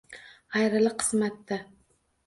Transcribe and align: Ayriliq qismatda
Ayriliq 0.61 0.97
qismatda 1.05 1.63